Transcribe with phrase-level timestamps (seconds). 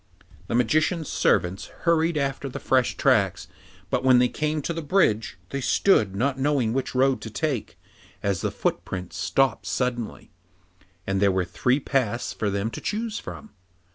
[0.47, 3.47] The Magician's servants hurried after the fresh tracks,
[3.91, 7.77] but when they came to the bridge, they stood, not knowing which road to take,
[8.23, 10.31] as the footprints stopped suddenly,
[11.05, 13.51] and there were three paths for them to choose from.